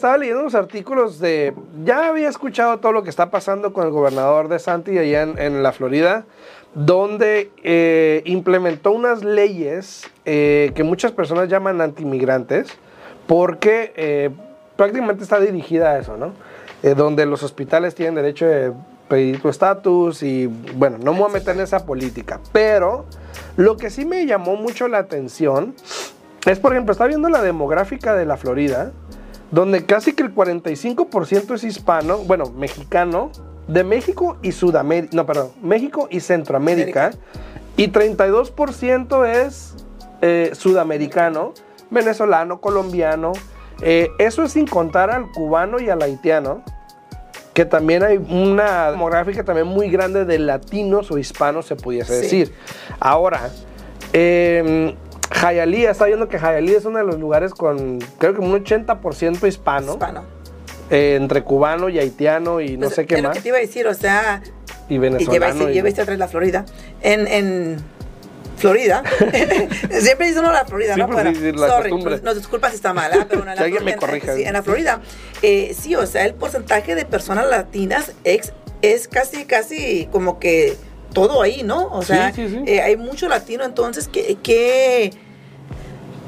[0.00, 1.52] estaba leyendo los artículos de.
[1.84, 5.62] Ya había escuchado todo lo que está pasando con el gobernador de Santi allá en,
[5.62, 6.24] la Florida,
[6.74, 12.68] donde eh, implementó unas leyes eh, que muchas personas llaman antimigrantes,
[13.26, 14.30] porque eh,
[14.76, 16.32] prácticamente está dirigida a eso, ¿no?
[16.96, 18.72] donde los hospitales tienen derecho de
[19.06, 23.04] pedir tu estatus y bueno, no me voy a meter en esa política, pero
[23.58, 25.74] lo que sí me llamó mucho la atención
[26.46, 28.92] es, por ejemplo, está viendo la demográfica de la Florida,
[29.50, 33.30] donde casi que el 45% es hispano, bueno, mexicano,
[33.66, 37.12] de México y Sudamérica, no, perdón, México y Centroamérica,
[37.76, 39.74] y 32% es
[40.22, 41.52] eh, sudamericano,
[41.90, 43.32] venezolano, colombiano,
[43.82, 46.62] eh, eso es sin contar al cubano y al haitiano,
[47.54, 52.52] que también hay una demográfica también muy grande de latinos o hispanos, se pudiese decir.
[53.00, 53.50] Ahora,
[54.12, 54.94] eh,
[55.30, 59.46] Jayalía, está viendo que Jayalía es uno de los lugares con, creo que un 80%
[59.46, 59.92] hispano.
[59.92, 60.24] Hispano.
[60.90, 63.22] Eh, entre cubano y haitiano y no pues, sé qué más.
[63.22, 64.42] Lo que te iba a decir, o sea.
[64.88, 65.70] Y venezolano.
[65.70, 66.64] Y lleva atrás la Florida.
[67.00, 67.76] En, en
[68.56, 69.04] Florida.
[69.90, 71.08] Siempre dice uno la Florida, ¿no?
[71.08, 71.92] Pues, sí, la sorry,
[72.22, 73.26] no, disculpa si está mal, ¿ah?
[73.28, 74.34] pero en la, alguien me corrija.
[74.34, 75.00] Sí, en la Florida.
[75.42, 80.76] Eh, sí, o sea, el porcentaje de personas latinas es, es casi, casi como que
[81.12, 81.88] todo ahí, ¿no?
[81.88, 85.12] O sea, eh, hay mucho latino, entonces, ¿qué, qué,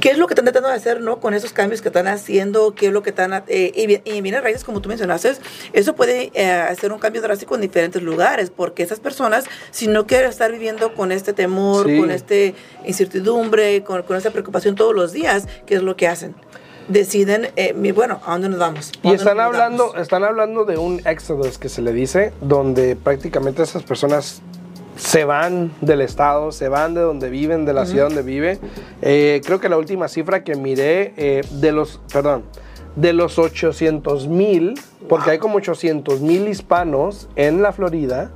[0.00, 1.20] qué es lo que están tratando de hacer, ¿no?
[1.20, 3.44] Con esos cambios que están haciendo, qué es lo que están...
[3.46, 3.72] Eh,
[4.04, 5.32] y, y viene raíces, como tú mencionaste,
[5.72, 10.06] eso puede eh, hacer un cambio drástico en diferentes lugares, porque esas personas, si no
[10.06, 12.34] quieren estar viviendo con este temor, con esta
[12.84, 16.34] incertidumbre, con, con esta preocupación todos los días, ¿qué es lo que hacen?
[16.88, 18.92] deciden, eh, bueno, ¿a dónde nos vamos?
[19.02, 23.82] Y están hablando, están hablando de un éxodo que se le dice, donde prácticamente esas
[23.82, 24.42] personas
[24.96, 28.58] se van del estado, se van de donde viven, de la ciudad donde vive.
[29.00, 32.44] Eh, creo que la última cifra que miré eh, de los, perdón,
[32.96, 34.74] de los 800 mil,
[35.08, 38.30] porque hay como 800 mil hispanos en la Florida.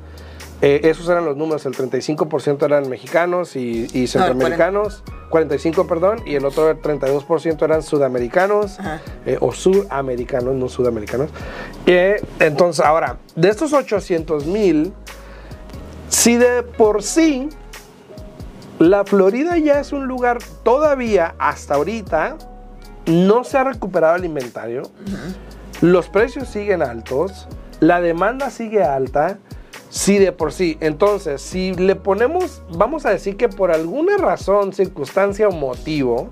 [0.62, 6.46] Eh, esos eran los números, el 35% eran mexicanos y, centroamericanos, 45, perdón, y el
[6.46, 8.78] otro 32% eran sudamericanos
[9.40, 11.28] o suramericanos, no sudamericanos.
[11.84, 14.94] entonces, ahora, de estos 800 mil,
[16.16, 17.50] si de por sí
[18.78, 22.38] la Florida ya es un lugar todavía hasta ahorita
[23.04, 24.84] no se ha recuperado el inventario,
[25.82, 27.46] los precios siguen altos,
[27.80, 29.38] la demanda sigue alta,
[29.90, 34.72] si de por sí, entonces si le ponemos, vamos a decir que por alguna razón,
[34.72, 36.30] circunstancia o motivo,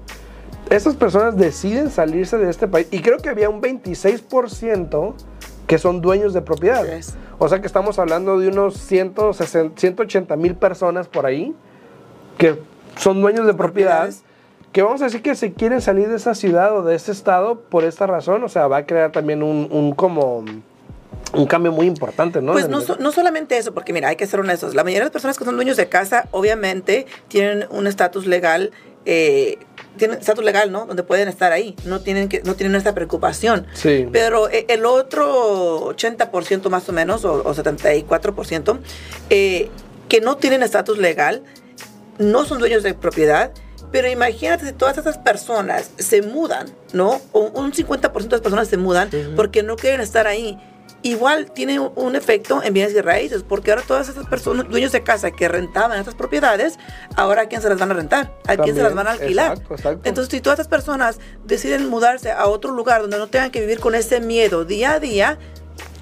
[0.70, 5.14] esas personas deciden salirse de este país y creo que había un 26%
[5.66, 7.14] que son dueños de propiedades.
[7.38, 11.54] O sea que estamos hablando de unos 180 mil personas por ahí
[12.38, 12.58] que
[12.96, 14.22] son dueños de propiedades.
[14.72, 17.60] Que vamos a decir que se quieren salir de esa ciudad o de ese estado
[17.60, 18.42] por esta razón.
[18.42, 20.44] O sea, va a crear también un, como
[21.32, 22.52] un cambio muy importante, ¿no?
[22.52, 24.74] Pues no, no, solamente eso, porque mira, hay que ser honestos.
[24.74, 28.72] La mayoría de las personas que son dueños de casa, obviamente, tienen un estatus legal
[29.06, 29.58] eh,
[29.96, 30.86] tienen estatus legal, ¿no?
[30.86, 33.66] Donde pueden estar ahí, no tienen, que, no tienen esta preocupación.
[33.74, 34.08] Sí.
[34.12, 38.78] Pero eh, el otro 80% más o menos, o, 74%,
[39.30, 39.70] eh,
[40.08, 41.42] que no tienen estatus legal,
[42.18, 43.52] no son dueños de propiedad,
[43.90, 47.20] pero imagínate si todas esas personas se mudan, ¿no?
[47.32, 50.58] O un 50% de las personas se mudan porque no quieren estar ahí
[51.04, 55.02] igual tiene un efecto en bienes y raíces, porque ahora todas esas personas, dueños de
[55.02, 56.78] casa que rentaban estas propiedades,
[57.14, 59.60] ahora a quién se las van a rentar, a quién se las van a alquilar.
[60.04, 63.80] Entonces, si todas esas personas deciden mudarse a otro lugar donde no tengan que vivir
[63.80, 65.38] con ese miedo día a día,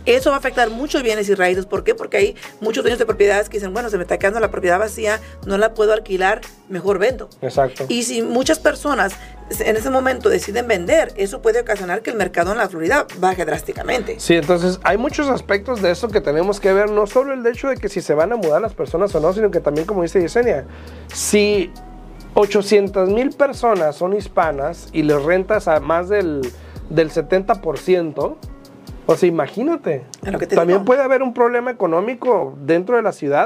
[0.07, 1.67] eso va a afectar muchos bienes y raíces.
[1.67, 1.95] ¿Por qué?
[1.95, 4.79] Porque hay muchos dueños de propiedades que dicen, bueno, se me está quedando la propiedad
[4.79, 7.29] vacía, no la puedo alquilar, mejor vendo.
[7.41, 7.85] Exacto.
[7.89, 9.15] Y si muchas personas
[9.61, 13.45] en ese momento deciden vender, eso puede ocasionar que el mercado en la Florida baje
[13.45, 14.19] drásticamente.
[14.19, 17.69] Sí, entonces hay muchos aspectos de eso que tenemos que ver, no solo el hecho
[17.69, 20.03] de que si se van a mudar las personas o no, sino que también, como
[20.03, 20.65] dice Yesenia,
[21.13, 21.71] si
[22.35, 26.51] 800 mil personas son hispanas y les rentas a más del,
[26.89, 28.37] del 70%,
[29.07, 30.05] o sea, imagínate.
[30.55, 33.41] También puede haber un problema económico dentro de la ciudad